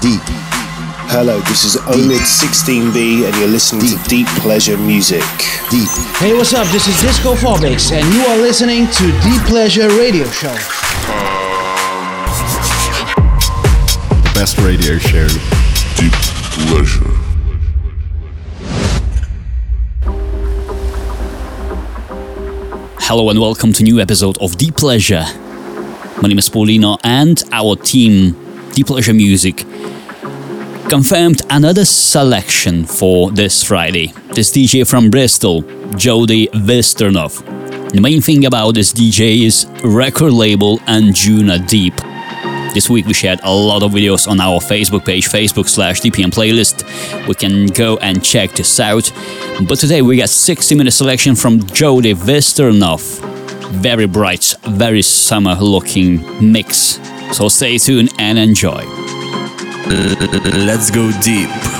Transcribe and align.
Deep. 0.00 0.22
Hello, 1.12 1.40
this 1.40 1.64
is 1.64 1.76
Omid16B, 1.76 3.26
and 3.26 3.36
you're 3.36 3.48
listening 3.48 3.82
Deep. 3.82 4.00
to 4.02 4.08
Deep 4.08 4.26
Pleasure 4.40 4.78
Music. 4.78 5.22
Deep. 5.70 5.88
Hey, 6.16 6.32
what's 6.34 6.54
up? 6.54 6.66
This 6.68 6.88
is 6.88 6.98
Disco 7.02 7.34
Phobics, 7.34 7.92
and 7.92 8.06
you 8.14 8.22
are 8.24 8.38
listening 8.38 8.86
to 8.86 9.04
Deep 9.20 9.42
Pleasure 9.42 9.88
Radio 9.98 10.24
Show. 10.30 10.54
The 14.24 14.32
best 14.34 14.56
radio 14.58 14.96
show. 14.98 15.28
Deep 16.00 16.12
Pleasure. 16.64 17.16
Hello 23.02 23.28
and 23.30 23.40
welcome 23.40 23.72
to 23.74 23.82
new 23.82 24.00
episode 24.00 24.38
of 24.38 24.56
Deep 24.56 24.76
Pleasure. 24.76 25.24
My 26.22 26.28
name 26.28 26.38
is 26.38 26.48
Paulino 26.48 26.98
and 27.02 27.42
our 27.52 27.74
team, 27.76 28.34
Deep 28.80 28.86
Pleasure 28.86 29.12
Music, 29.12 29.58
confirmed 30.88 31.42
another 31.50 31.84
selection 31.84 32.86
for 32.86 33.30
this 33.30 33.62
Friday. 33.62 34.06
This 34.32 34.50
DJ 34.50 34.88
from 34.88 35.10
Bristol, 35.10 35.60
Jody 35.96 36.46
Wisternoff. 36.48 37.44
The 37.90 38.00
main 38.00 38.22
thing 38.22 38.46
about 38.46 38.72
this 38.72 38.90
DJ 38.94 39.42
is 39.42 39.66
record 39.84 40.32
label 40.32 40.78
Anjuna 40.88 41.68
Deep. 41.68 41.94
This 42.72 42.88
week 42.88 43.04
we 43.04 43.12
shared 43.12 43.40
a 43.42 43.54
lot 43.54 43.82
of 43.82 43.92
videos 43.92 44.26
on 44.26 44.40
our 44.40 44.60
Facebook 44.60 45.04
page, 45.04 45.28
Facebook 45.28 45.68
slash 45.68 46.00
DPM 46.00 46.30
playlist. 46.30 46.82
We 47.28 47.34
can 47.34 47.66
go 47.66 47.98
and 47.98 48.24
check 48.24 48.52
this 48.52 48.80
out. 48.80 49.12
But 49.68 49.78
today 49.78 50.00
we 50.00 50.16
got 50.16 50.30
60 50.30 50.74
minute 50.74 50.92
selection 50.92 51.34
from 51.34 51.66
Jody 51.66 52.14
Wisternoff 52.14 53.26
very 53.70 54.06
bright, 54.06 54.54
very 54.62 55.02
summer 55.02 55.54
looking 55.54 56.24
mix. 56.52 56.98
So 57.32 57.48
stay 57.48 57.78
tuned 57.78 58.12
and 58.18 58.38
enjoy. 58.38 58.84
Let's 60.66 60.90
go 60.90 61.10
deep. 61.20 61.79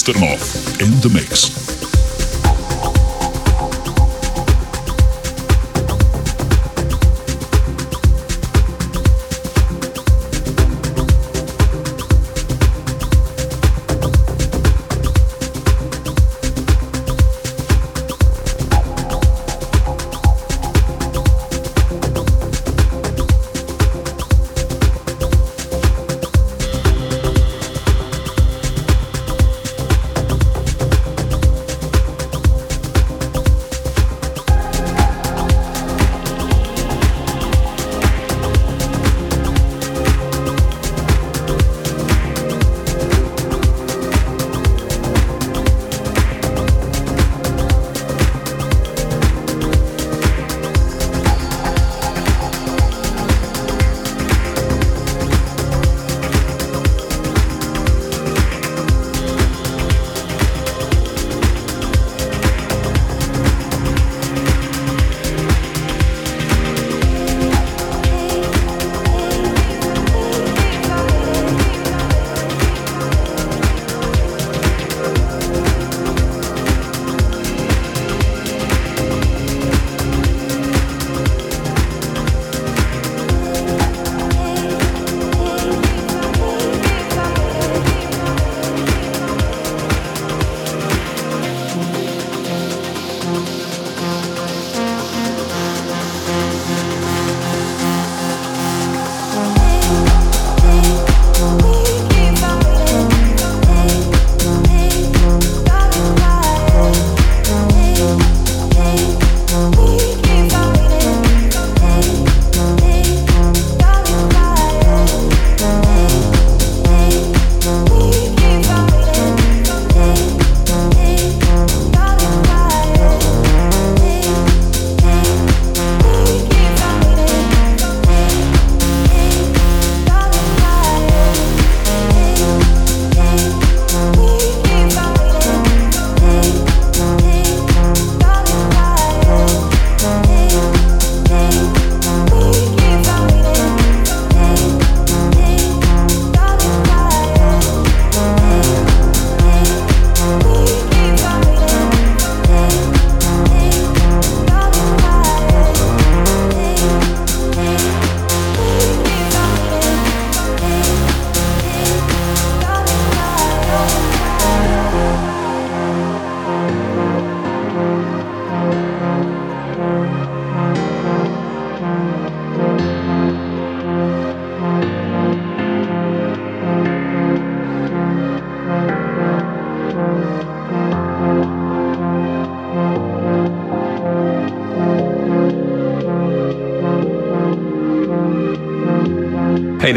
Wisternoff 0.00 0.80
in 0.80 0.98
the 1.02 1.10
mix. 1.10 1.59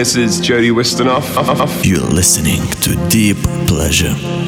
This 0.03 0.17
is 0.17 0.41
Jody 0.41 0.69
Wisternoff. 0.69 1.85
You're 1.85 2.01
listening 2.01 2.61
to 2.81 3.07
Deep 3.07 3.37
Pleasure. 3.67 4.42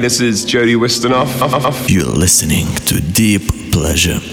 This 0.00 0.22
is 0.22 0.46
Jody 0.46 0.76
Wisternoff. 0.76 1.90
You're 1.90 2.04
listening 2.06 2.74
to 2.86 3.02
Deep 3.02 3.42
Pleasure. 3.70 4.29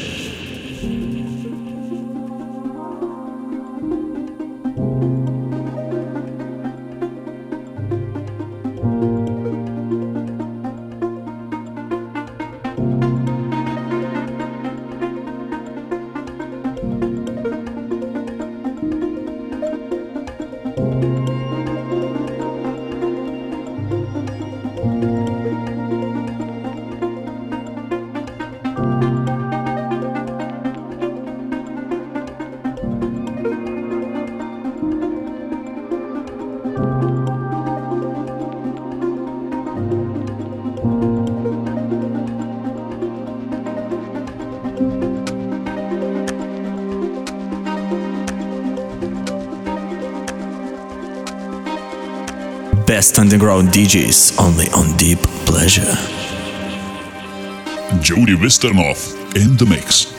Best 52.98 53.20
underground 53.20 53.68
DJs 53.68 54.42
only 54.42 54.66
on 54.70 54.98
Deep 54.98 55.20
Pleasure. 55.46 55.94
Jody 58.02 58.34
Wisternoff 58.34 59.14
in 59.36 59.56
the 59.56 59.68
mix. 59.70 60.17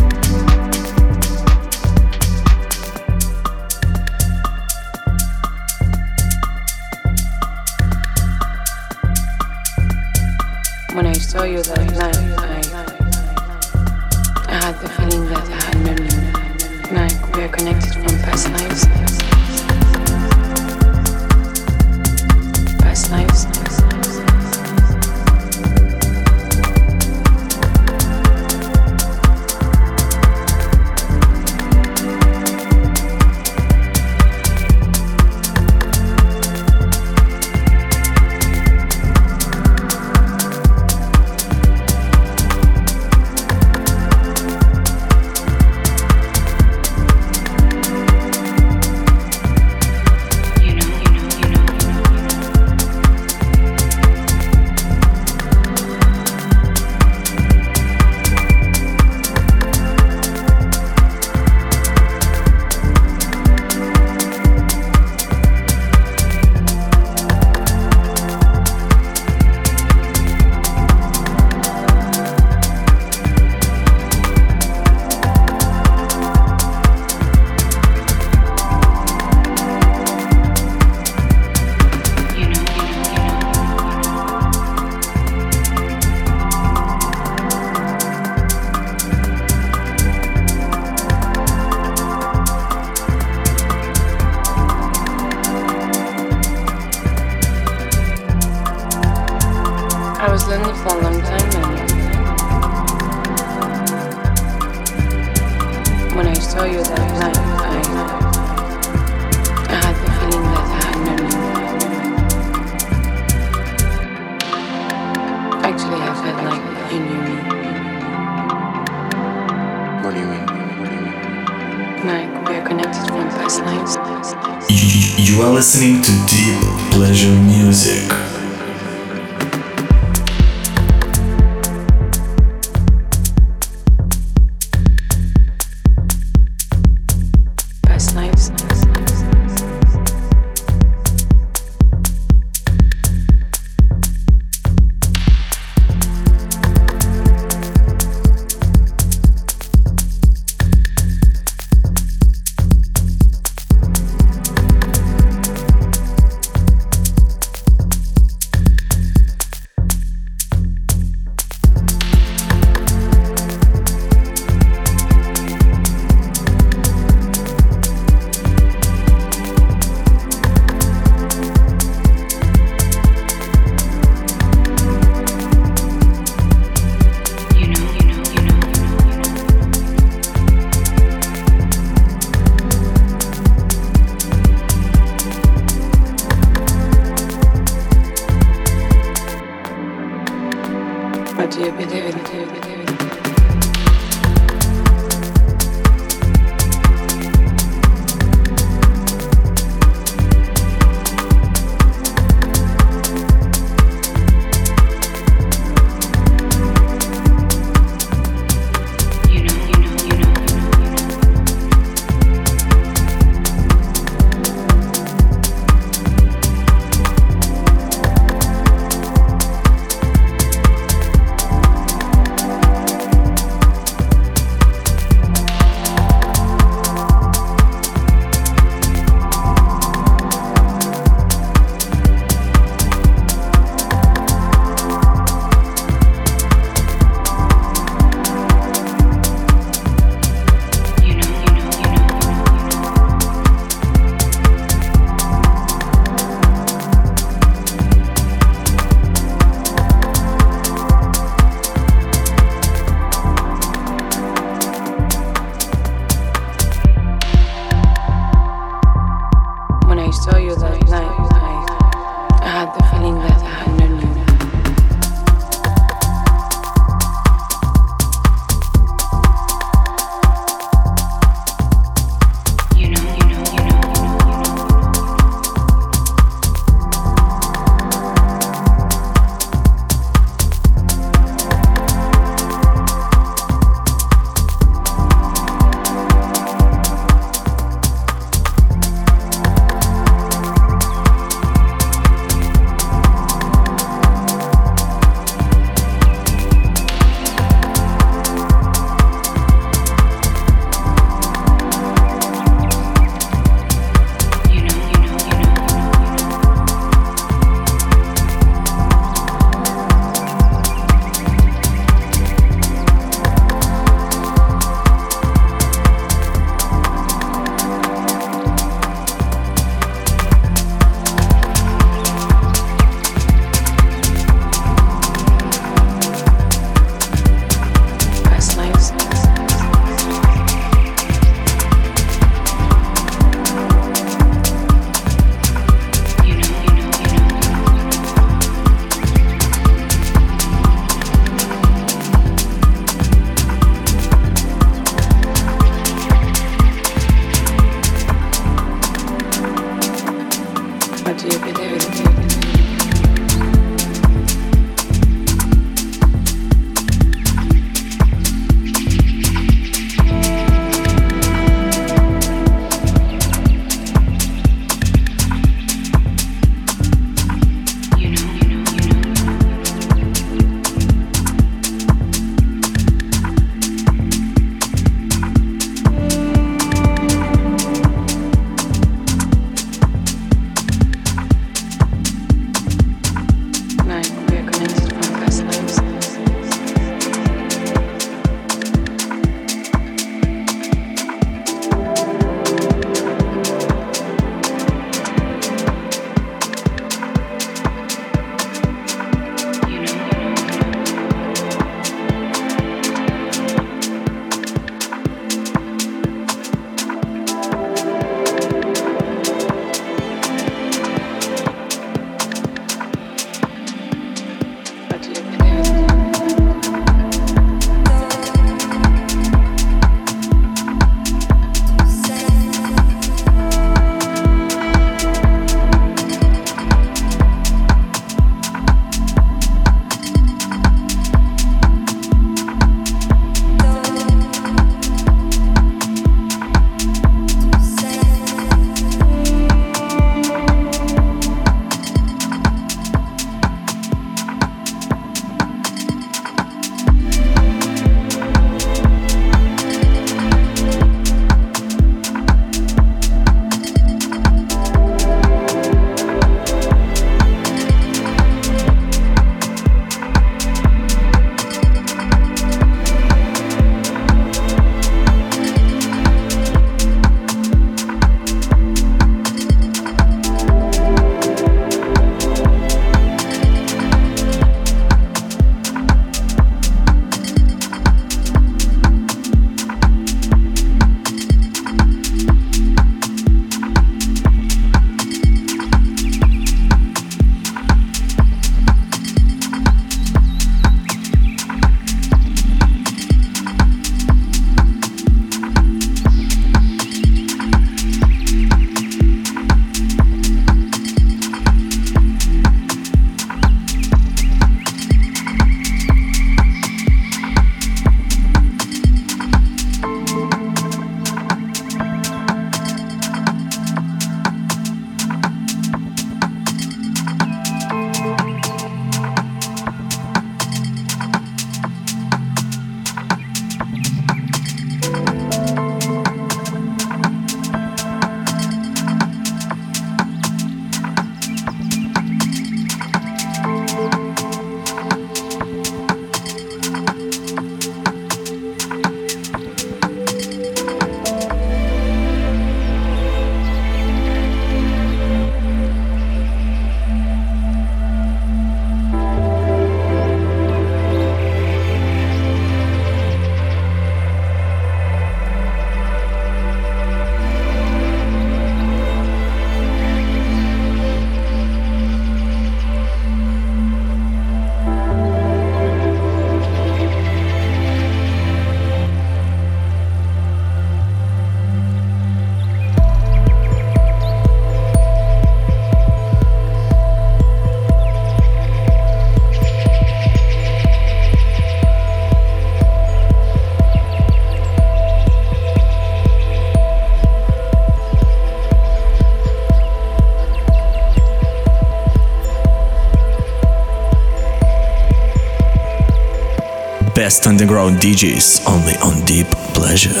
Best 597.10 597.26
underground 597.26 597.76
DJs 597.78 598.46
only 598.46 598.74
on 598.76 599.04
Deep 599.04 599.26
Pleasure. 599.52 600.00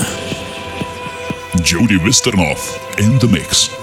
Jody 1.60 1.98
Wisternoff 1.98 2.78
in 3.00 3.18
the 3.18 3.26
mix. 3.26 3.79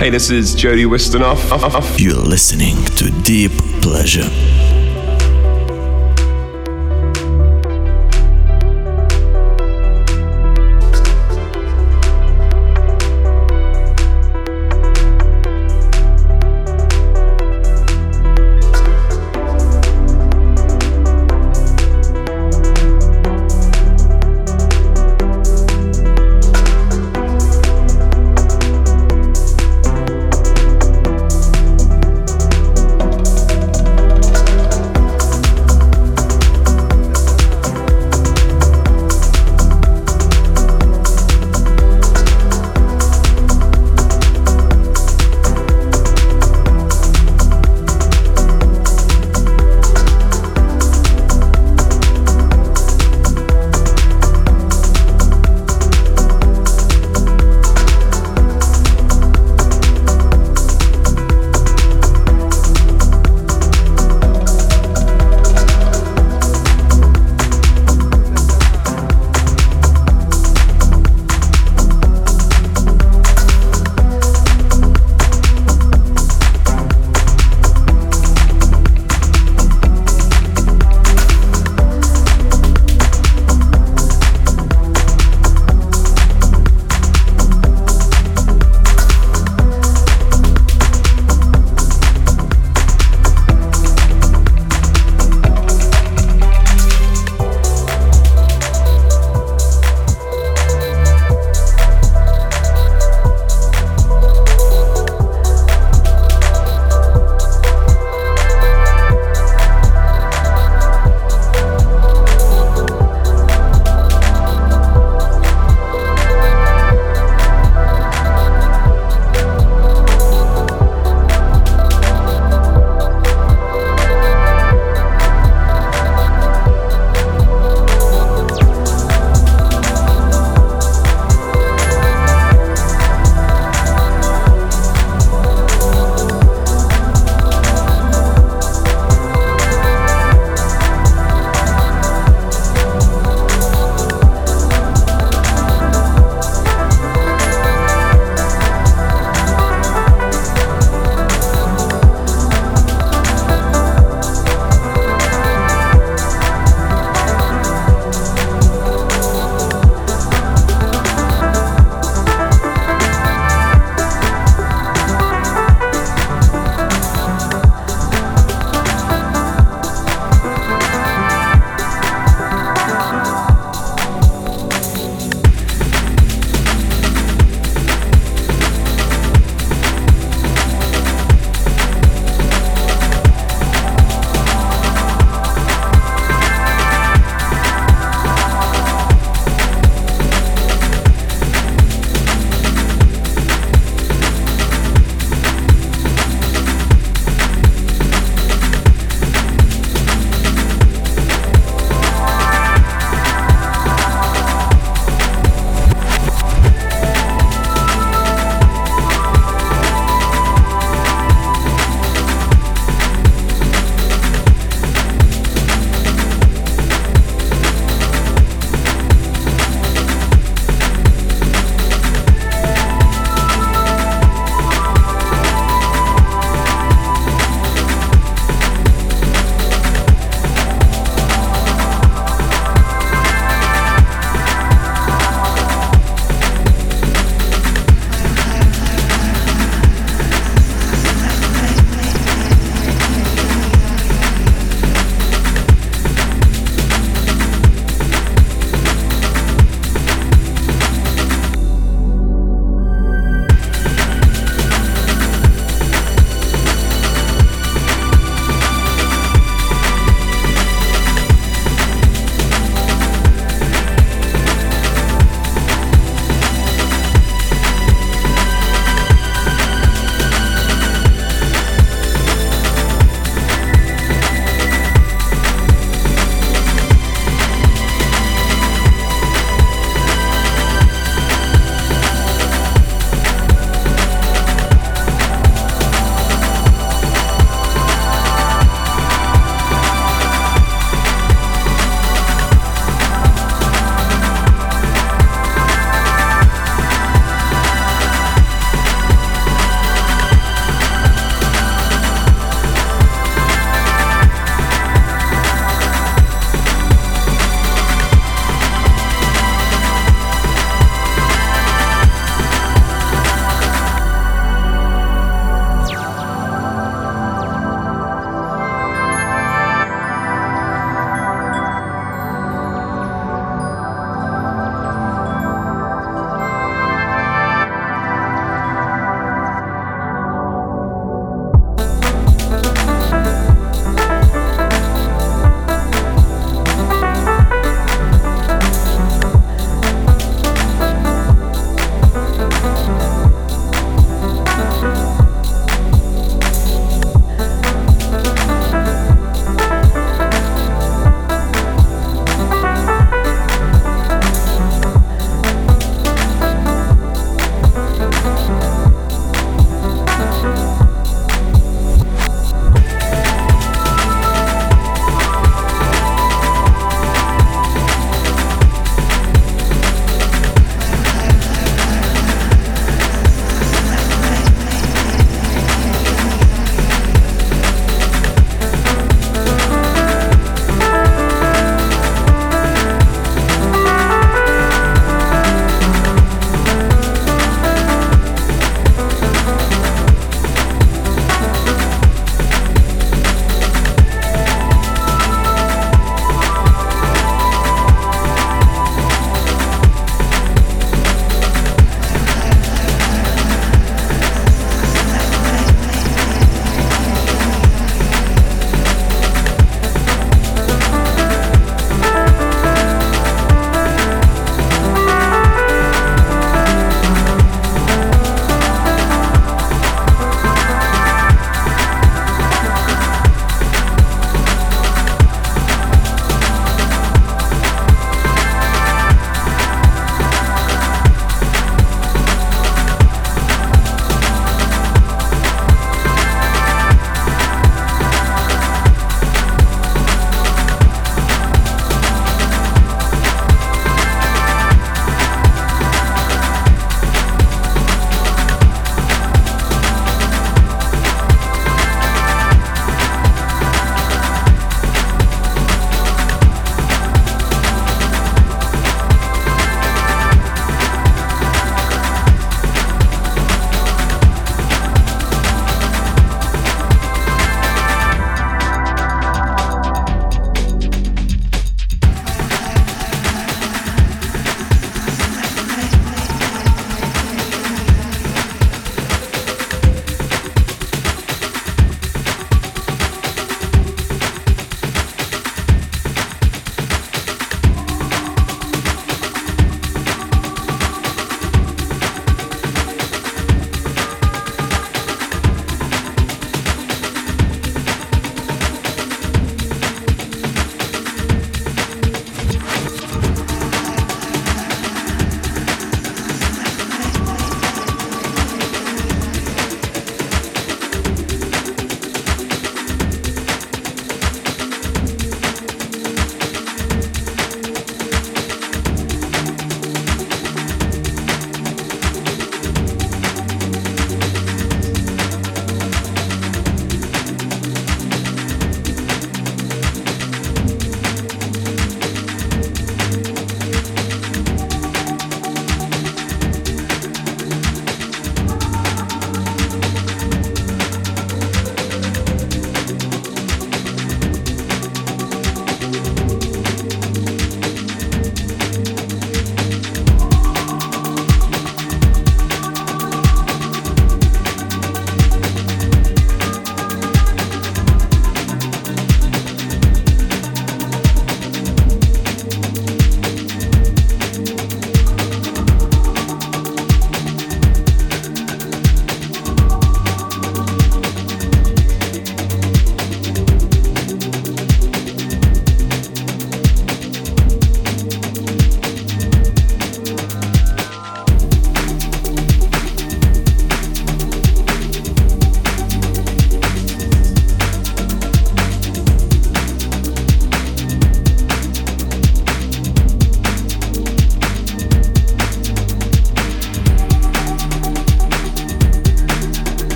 Hey, 0.00 0.08
this 0.08 0.30
is 0.30 0.54
Jody 0.54 0.86
Wisternoff. 0.86 2.00
You're 2.00 2.14
listening 2.14 2.82
to 2.96 3.10
Deep 3.22 3.52
Pleasure. 3.82 4.79